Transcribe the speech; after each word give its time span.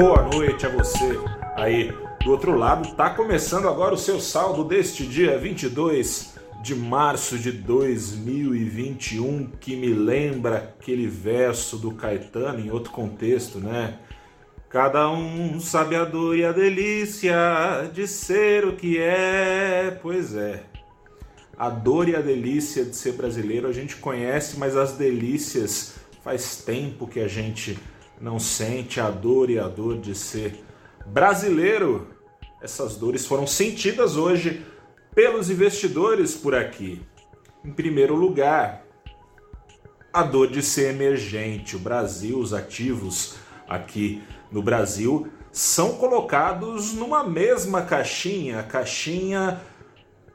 boa 0.00 0.22
noite 0.22 0.64
a 0.64 0.70
você 0.70 1.20
aí 1.54 1.92
do 2.24 2.30
outro 2.30 2.56
lado. 2.56 2.94
Tá 2.94 3.10
começando 3.10 3.68
agora 3.68 3.92
o 3.92 3.98
seu 3.98 4.18
saldo 4.18 4.64
deste 4.64 5.04
dia 5.04 5.36
22 5.36 6.36
de 6.62 6.74
março 6.74 7.38
de 7.38 7.52
2021, 7.52 9.50
que 9.60 9.76
me 9.76 9.92
lembra 9.92 10.74
aquele 10.78 11.06
verso 11.06 11.76
do 11.76 11.90
Caetano 11.90 12.60
em 12.60 12.70
outro 12.70 12.90
contexto, 12.90 13.58
né? 13.58 13.98
Cada 14.70 15.10
um 15.10 15.60
sabe 15.60 15.96
a 15.96 16.06
dor 16.06 16.34
e 16.34 16.46
a 16.46 16.52
delícia 16.52 17.36
de 17.92 18.08
ser 18.08 18.64
o 18.64 18.76
que 18.76 18.98
é. 18.98 19.98
Pois 20.00 20.34
é. 20.34 20.62
A 21.58 21.68
dor 21.68 22.08
e 22.08 22.16
a 22.16 22.22
delícia 22.22 22.86
de 22.86 22.96
ser 22.96 23.12
brasileiro 23.12 23.68
a 23.68 23.72
gente 23.72 23.96
conhece, 23.96 24.58
mas 24.58 24.78
as 24.78 24.92
delícias 24.92 25.96
faz 26.24 26.56
tempo 26.56 27.06
que 27.06 27.20
a 27.20 27.28
gente 27.28 27.78
não 28.20 28.38
sente 28.38 29.00
a 29.00 29.10
dor 29.10 29.48
e 29.48 29.58
a 29.58 29.66
dor 29.66 29.98
de 29.98 30.14
ser 30.14 30.62
brasileiro. 31.06 32.08
Essas 32.60 32.96
dores 32.96 33.26
foram 33.26 33.46
sentidas 33.46 34.16
hoje 34.16 34.64
pelos 35.14 35.50
investidores 35.50 36.34
por 36.34 36.54
aqui. 36.54 37.00
Em 37.64 37.72
primeiro 37.72 38.14
lugar, 38.14 38.84
a 40.12 40.22
dor 40.22 40.48
de 40.48 40.62
ser 40.62 40.94
emergente. 40.94 41.76
O 41.76 41.78
Brasil, 41.78 42.38
os 42.38 42.52
ativos 42.52 43.36
aqui 43.68 44.22
no 44.50 44.62
Brasil 44.62 45.28
são 45.52 45.94
colocados 45.94 46.92
numa 46.92 47.24
mesma 47.24 47.82
caixinha, 47.82 48.60
a 48.60 48.62
caixinha 48.62 49.60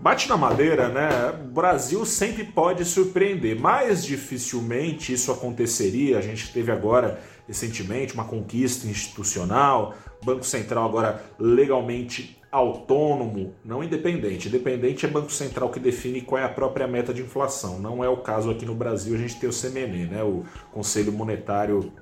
bate 0.00 0.28
na 0.28 0.36
madeira, 0.36 0.88
né? 0.88 1.08
O 1.44 1.52
Brasil 1.52 2.04
sempre 2.04 2.44
pode 2.44 2.84
surpreender, 2.84 3.58
mas 3.58 4.04
dificilmente 4.04 5.12
isso 5.12 5.32
aconteceria. 5.32 6.18
A 6.18 6.20
gente 6.20 6.52
teve 6.52 6.70
agora 6.70 7.20
recentemente 7.48 8.14
uma 8.14 8.24
conquista 8.24 8.86
institucional, 8.86 9.94
Banco 10.24 10.44
Central 10.44 10.88
agora 10.88 11.24
legalmente 11.38 12.40
autônomo, 12.54 13.52
não 13.64 13.82
independente. 13.82 14.46
Independente 14.46 15.04
é 15.04 15.08
Banco 15.08 15.32
Central 15.32 15.70
que 15.70 15.80
define 15.80 16.20
qual 16.20 16.40
é 16.40 16.44
a 16.44 16.48
própria 16.48 16.86
meta 16.86 17.12
de 17.12 17.20
inflação. 17.20 17.80
Não 17.80 18.04
é 18.04 18.08
o 18.08 18.18
caso 18.18 18.48
aqui 18.48 18.64
no 18.64 18.76
Brasil, 18.76 19.12
a 19.16 19.18
gente 19.18 19.40
tem 19.40 19.48
o 19.48 19.52
CMN, 19.52 20.06
né? 20.06 20.22
O 20.22 20.44
Conselho 20.72 21.12
Monetário 21.12 21.92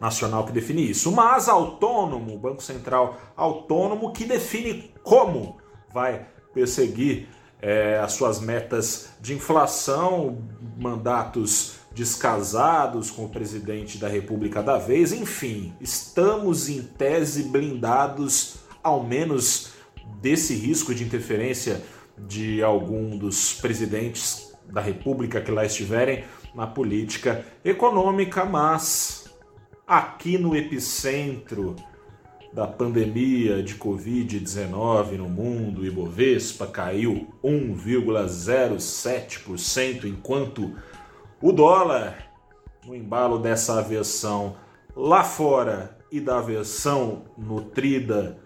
nacional 0.00 0.46
que 0.46 0.52
define 0.52 0.90
isso, 0.90 1.12
mas 1.12 1.50
autônomo, 1.50 2.38
Banco 2.38 2.62
Central 2.62 3.20
autônomo 3.36 4.10
que 4.12 4.24
define 4.24 4.90
como 5.04 5.58
vai 5.92 6.26
perseguir 6.54 7.28
é, 7.60 7.98
as 7.98 8.14
suas 8.14 8.40
metas 8.40 9.10
de 9.20 9.34
inflação, 9.34 10.38
mandatos 10.78 11.74
descasados 11.94 13.10
com 13.10 13.26
o 13.26 13.28
presidente 13.28 13.98
da 13.98 14.08
República 14.08 14.62
da 14.62 14.78
vez, 14.78 15.12
enfim, 15.12 15.74
estamos 15.78 16.70
em 16.70 16.82
tese 16.82 17.44
blindados, 17.44 18.61
ao 18.82 19.02
menos 19.02 19.72
desse 20.20 20.54
risco 20.54 20.94
de 20.94 21.04
interferência 21.04 21.82
de 22.18 22.62
algum 22.62 23.16
dos 23.16 23.54
presidentes 23.54 24.52
da 24.66 24.80
República 24.80 25.40
que 25.40 25.50
lá 25.50 25.64
estiverem 25.64 26.24
na 26.54 26.66
política 26.66 27.44
econômica, 27.64 28.44
mas 28.44 29.32
aqui 29.86 30.36
no 30.38 30.56
epicentro 30.56 31.76
da 32.52 32.66
pandemia 32.66 33.62
de 33.62 33.76
Covid-19 33.76 35.12
no 35.12 35.28
mundo, 35.28 35.86
Ibovespa 35.86 36.66
caiu 36.66 37.28
1,07%, 37.42 40.04
enquanto 40.04 40.76
o 41.40 41.50
dólar, 41.50 42.30
no 42.86 42.94
embalo 42.94 43.38
dessa 43.38 43.78
aversão 43.78 44.56
lá 44.94 45.24
fora 45.24 45.96
e 46.10 46.20
da 46.20 46.36
aversão 46.38 47.24
nutrida 47.38 48.38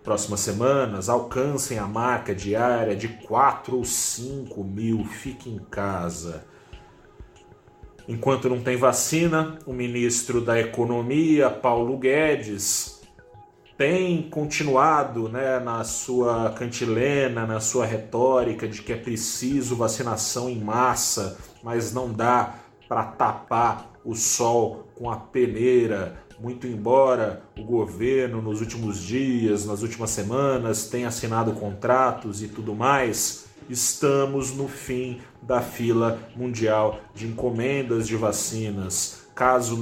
próximas 0.02 0.40
semanas, 0.40 1.08
alcancem 1.08 1.78
a 1.78 1.86
marca 1.86 2.34
diária 2.34 2.94
de 2.94 3.08
4 3.08 3.76
ou 3.76 3.84
5 3.84 4.62
mil. 4.62 5.04
Fique 5.04 5.50
em 5.50 5.58
casa. 5.58 6.44
Enquanto 8.06 8.50
não 8.50 8.60
tem 8.60 8.76
vacina, 8.76 9.58
o 9.66 9.72
ministro 9.72 10.40
da 10.40 10.60
Economia, 10.60 11.48
Paulo 11.48 11.96
Guedes, 11.96 13.00
tem 13.76 14.22
continuado 14.28 15.28
né, 15.28 15.58
na 15.58 15.82
sua 15.84 16.50
cantilena, 16.50 17.46
na 17.46 17.60
sua 17.60 17.86
retórica 17.86 18.68
de 18.68 18.82
que 18.82 18.92
é 18.92 18.96
preciso 18.96 19.74
vacinação 19.74 20.48
em 20.48 20.60
massa, 20.60 21.38
mas 21.62 21.92
não 21.92 22.12
dá 22.12 22.54
para 22.86 23.04
tapar 23.04 23.90
o 24.04 24.14
sol 24.14 24.86
com 24.94 25.10
a 25.10 25.16
peneira. 25.16 26.22
Muito 26.38 26.66
embora 26.66 27.42
o 27.58 27.64
governo 27.64 28.42
nos 28.42 28.60
últimos 28.60 29.00
dias, 29.00 29.64
nas 29.64 29.82
últimas 29.82 30.10
semanas, 30.10 30.88
tenha 30.88 31.08
assinado 31.08 31.52
contratos 31.52 32.42
e 32.42 32.48
tudo 32.48 32.74
mais, 32.74 33.43
estamos 33.68 34.52
no 34.52 34.68
fim 34.68 35.20
da 35.42 35.60
fila 35.60 36.18
mundial 36.36 37.00
de 37.14 37.26
encomendas 37.26 38.06
de 38.06 38.16
vacinas. 38.16 39.26
Caso 39.34 39.78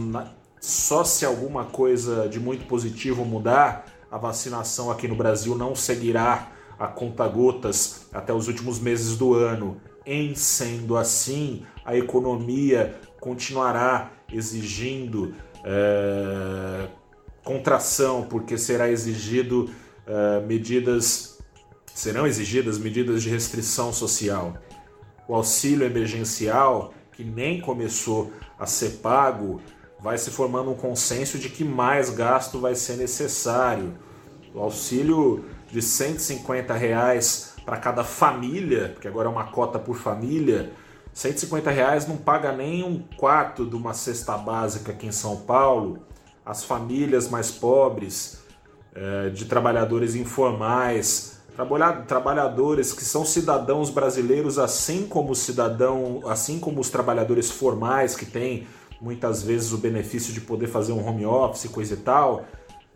só 0.61 1.05
se 1.05 1.25
alguma 1.25 1.65
coisa 1.65 2.29
de 2.29 2.39
muito 2.39 2.67
positivo 2.67 3.25
mudar, 3.25 3.87
a 4.11 4.19
vacinação 4.19 4.91
aqui 4.91 5.09
no 5.09 5.17
Brasil 5.17 5.57
não 5.57 5.75
seguirá 5.75 6.53
a 6.79 6.87
conta-gotas 6.87 8.07
até 8.13 8.33
os 8.33 8.49
últimos 8.49 8.79
meses 8.79 9.17
do 9.17 9.35
ano. 9.35 9.81
Em 10.05 10.35
sendo 10.35 10.97
assim, 10.97 11.65
a 11.85 11.97
economia 11.97 13.01
continuará 13.21 14.11
exigindo 14.33 15.35
é, 15.65 16.89
contração, 17.45 18.23
porque 18.29 18.59
será 18.59 18.91
exigido 18.91 19.71
é, 20.07 20.41
medidas, 20.47 21.32
serão 21.95 22.27
exigidas 22.27 22.79
medidas 22.79 23.23
de 23.23 23.29
restrição 23.29 23.93
social. 23.93 24.57
O 25.29 25.35
auxílio 25.35 25.87
emergencial, 25.87 26.93
que 27.13 27.25
nem 27.25 27.61
começou 27.61 28.33
a 28.59 28.67
ser 28.67 29.01
pago, 29.03 29.61
vai 30.01 30.19
se 30.19 30.31
formando 30.31 30.71
um 30.71 30.75
consenso 30.75 31.39
de 31.39 31.49
que 31.49 31.65
mais 31.65 32.11
gasto 32.11 32.59
vai 32.59 32.75
ser 32.75 32.97
necessário. 32.97 33.95
O 34.55 34.61
auxílio 34.61 35.45
de 35.71 35.81
150 35.81 36.75
reais 36.75 37.55
para 37.65 37.77
cada 37.77 38.03
família, 38.03 38.91
porque 38.91 39.07
agora 39.07 39.29
é 39.29 39.31
uma 39.31 39.45
cota 39.45 39.79
por 39.79 39.97
família, 39.97 40.73
150 41.13 41.71
reais 41.71 42.07
não 42.07 42.17
paga 42.17 42.53
nem 42.53 42.83
um 42.83 43.03
quarto 43.17 43.67
de 43.67 43.77
uma 43.77 43.95
cesta 43.95 44.37
básica 44.37 44.93
aqui 44.93 45.07
em 45.07 45.13
São 45.13 45.37
Paulo. 45.37 46.05
As 46.45 46.65
famílias 46.65 47.29
mais 47.29 47.51
pobres, 47.51 48.43
é, 48.95 49.31
de 49.31 49.45
trabalhadores 49.45 50.15
informais, 50.15 51.42
trabalhadores 52.07 52.93
que 52.93 53.05
são 53.05 53.25
cidadãos 53.25 53.91
brasileiros, 53.91 54.59
assim 54.59 55.07
como 55.07 55.35
cidadão, 55.35 56.23
assim 56.27 56.59
como 56.59 56.81
os 56.81 56.91
trabalhadores 56.91 57.51
formais 57.51 58.15
que 58.15 58.27
têm 58.27 58.67
muitas 59.01 59.43
vezes 59.43 59.73
o 59.73 59.79
benefício 59.79 60.33
de 60.33 60.41
poder 60.41 60.69
fazer 60.69 60.93
um 60.93 61.07
home 61.07 61.27
office, 61.27 61.71
coisa 61.71 61.95
e 61.95 61.99
tal, 61.99 62.45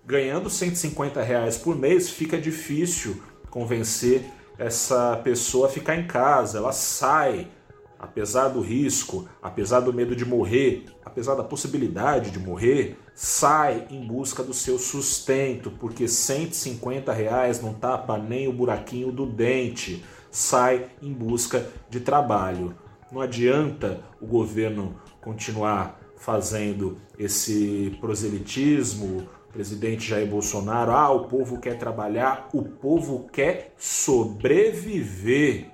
ganhando 0.06 0.48
150 0.48 1.20
reais 1.20 1.58
por 1.58 1.76
mês, 1.76 2.08
fica 2.08 2.38
difícil 2.38 3.20
convencer 3.50 4.24
essa 4.56 5.20
pessoa 5.22 5.66
a 5.66 5.70
ficar 5.70 5.96
em 5.96 6.06
casa. 6.06 6.58
Ela 6.58 6.72
sai 6.72 7.48
apesar 7.98 8.48
do 8.48 8.60
risco, 8.60 9.28
apesar 9.42 9.80
do 9.80 9.92
medo 9.92 10.14
de 10.14 10.24
morrer, 10.24 10.86
apesar 11.04 11.34
da 11.34 11.44
possibilidade 11.44 12.30
de 12.30 12.38
morrer, 12.38 12.98
sai 13.14 13.86
em 13.90 14.06
busca 14.06 14.42
do 14.42 14.52
seu 14.52 14.78
sustento, 14.78 15.70
porque 15.70 16.06
150 16.06 17.12
reais 17.12 17.60
não 17.60 17.72
tapa 17.72 18.18
nem 18.18 18.46
o 18.48 18.52
buraquinho 18.52 19.10
do 19.10 19.26
dente, 19.26 20.04
sai 20.30 20.86
em 21.02 21.12
busca 21.12 21.66
de 21.88 22.00
trabalho. 22.00 22.74
Não 23.10 23.20
adianta 23.20 24.00
o 24.20 24.26
governo 24.26 24.96
continuar 25.20 26.00
fazendo 26.16 26.98
esse 27.18 27.96
proselitismo, 28.00 29.28
presidente 29.52 30.06
Jair 30.06 30.28
Bolsonaro, 30.28 30.90
ah, 30.92 31.10
o 31.10 31.28
povo 31.28 31.58
quer 31.58 31.78
trabalhar, 31.78 32.48
o 32.52 32.62
povo 32.62 33.26
quer 33.32 33.72
sobreviver 33.78 35.70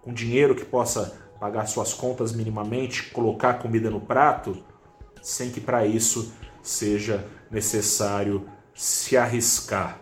com 0.00 0.12
dinheiro 0.12 0.54
que 0.54 0.64
possa 0.64 1.23
pagar 1.38 1.66
suas 1.66 1.92
contas 1.92 2.32
minimamente, 2.32 3.10
colocar 3.10 3.54
comida 3.54 3.90
no 3.90 4.00
prato, 4.00 4.56
sem 5.22 5.50
que 5.50 5.60
para 5.60 5.86
isso 5.86 6.32
seja 6.62 7.24
necessário 7.50 8.48
se 8.74 9.16
arriscar. 9.16 10.00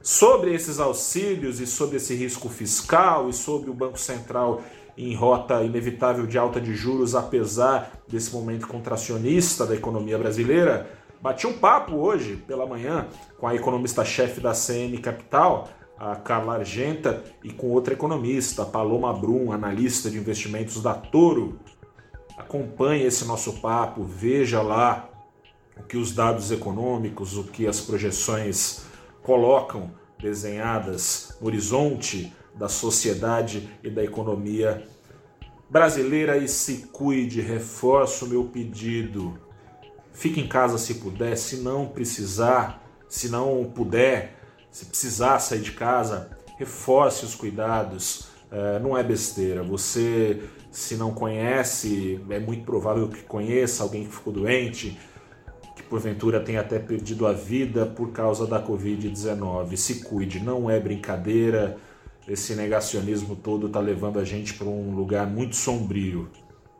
Sobre 0.00 0.54
esses 0.54 0.78
auxílios 0.78 1.60
e 1.60 1.66
sobre 1.66 1.96
esse 1.96 2.14
risco 2.14 2.48
fiscal 2.48 3.28
e 3.28 3.32
sobre 3.32 3.68
o 3.68 3.74
Banco 3.74 3.98
Central 3.98 4.62
em 4.96 5.14
rota 5.14 5.62
inevitável 5.62 6.26
de 6.26 6.36
alta 6.36 6.60
de 6.60 6.74
juros, 6.74 7.14
apesar 7.14 7.92
desse 8.08 8.32
momento 8.32 8.66
contracionista 8.66 9.64
da 9.64 9.74
economia 9.74 10.18
brasileira, 10.18 10.90
bati 11.20 11.46
um 11.46 11.52
papo 11.52 11.94
hoje 11.96 12.36
pela 12.36 12.66
manhã 12.66 13.06
com 13.38 13.46
a 13.46 13.54
economista-chefe 13.54 14.40
da 14.40 14.52
CM 14.52 14.98
Capital, 14.98 15.68
a 15.98 16.14
Carla 16.16 16.54
Argenta, 16.54 17.24
e 17.42 17.50
com 17.50 17.68
outra 17.68 17.94
economista, 17.94 18.64
Paloma 18.64 19.12
Brum, 19.12 19.52
analista 19.52 20.10
de 20.10 20.18
investimentos 20.18 20.82
da 20.82 20.94
Toro. 20.94 21.58
Acompanhe 22.36 23.04
esse 23.04 23.24
nosso 23.24 23.54
papo, 23.54 24.04
veja 24.04 24.62
lá 24.62 25.08
o 25.76 25.82
que 25.82 25.96
os 25.96 26.12
dados 26.12 26.50
econômicos, 26.50 27.36
o 27.36 27.44
que 27.44 27.66
as 27.66 27.80
projeções 27.80 28.84
colocam 29.22 29.90
desenhadas 30.20 31.36
no 31.40 31.46
horizonte 31.46 32.32
da 32.54 32.68
sociedade 32.68 33.68
e 33.82 33.90
da 33.90 34.02
economia 34.02 34.86
brasileira 35.70 36.36
e 36.36 36.48
se 36.48 36.88
cuide, 36.92 37.40
reforço 37.40 38.24
o 38.24 38.28
meu 38.28 38.44
pedido. 38.44 39.38
Fique 40.12 40.40
em 40.40 40.48
casa 40.48 40.78
se 40.78 40.94
puder, 40.94 41.36
se 41.36 41.58
não 41.58 41.86
precisar, 41.86 42.82
se 43.08 43.28
não 43.28 43.64
puder, 43.64 44.37
se 44.70 44.84
precisar 44.86 45.38
sair 45.38 45.60
de 45.60 45.72
casa, 45.72 46.30
reforce 46.58 47.24
os 47.24 47.34
cuidados. 47.34 48.28
É, 48.50 48.78
não 48.78 48.96
é 48.96 49.02
besteira. 49.02 49.62
Você, 49.62 50.42
se 50.70 50.96
não 50.96 51.12
conhece, 51.12 52.20
é 52.30 52.38
muito 52.38 52.64
provável 52.64 53.08
que 53.08 53.22
conheça 53.22 53.82
alguém 53.82 54.04
que 54.04 54.14
ficou 54.14 54.32
doente, 54.32 54.98
que 55.76 55.82
porventura 55.82 56.40
tenha 56.40 56.60
até 56.60 56.78
perdido 56.78 57.26
a 57.26 57.32
vida 57.32 57.86
por 57.86 58.10
causa 58.12 58.46
da 58.46 58.64
Covid-19. 58.64 59.76
Se 59.76 60.02
cuide, 60.04 60.40
não 60.40 60.70
é 60.70 60.80
brincadeira. 60.80 61.76
Esse 62.26 62.54
negacionismo 62.54 63.36
todo 63.36 63.68
está 63.68 63.80
levando 63.80 64.18
a 64.18 64.24
gente 64.24 64.54
para 64.54 64.66
um 64.66 64.94
lugar 64.94 65.26
muito 65.26 65.56
sombrio. 65.56 66.28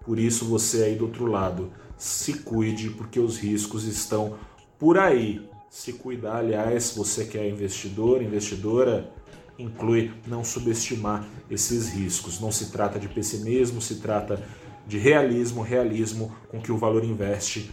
Por 0.04 0.18
isso, 0.18 0.46
você 0.46 0.84
aí 0.84 0.96
do 0.96 1.04
outro 1.04 1.26
lado, 1.26 1.70
se 1.96 2.34
cuide, 2.34 2.90
porque 2.90 3.20
os 3.20 3.38
riscos 3.38 3.84
estão 3.84 4.38
por 4.78 4.98
aí 4.98 5.48
se 5.68 5.92
cuidar. 5.94 6.38
Aliás, 6.38 6.94
você 6.96 7.24
que 7.24 7.38
é 7.38 7.48
investidor, 7.48 8.22
investidora, 8.22 9.10
inclui 9.58 10.12
não 10.26 10.44
subestimar 10.44 11.26
esses 11.50 11.90
riscos. 11.90 12.40
Não 12.40 12.52
se 12.52 12.70
trata 12.70 12.98
de 12.98 13.08
pessimismo, 13.08 13.80
se 13.80 13.96
trata 13.96 14.42
de 14.86 14.98
realismo, 14.98 15.62
realismo 15.62 16.34
com 16.48 16.60
que 16.60 16.72
o 16.72 16.78
valor 16.78 17.04
investe, 17.04 17.70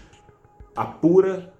apura, 0.75 1.53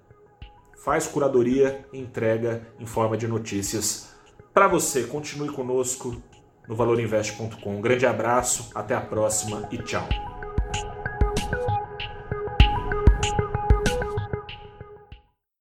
faz 0.83 1.07
curadoria 1.07 1.86
entrega 1.93 2.67
em 2.79 2.86
forma 2.86 3.15
de 3.15 3.27
notícias 3.27 4.09
para 4.53 4.67
você. 4.67 5.03
Continue 5.03 5.50
conosco 5.50 6.21
no 6.67 6.75
valorinvest.com. 6.75 7.77
Um 7.77 7.81
grande 7.81 8.05
abraço, 8.05 8.69
até 8.75 8.93
a 8.95 9.01
próxima 9.01 9.67
e 9.71 9.77
tchau. 9.77 10.34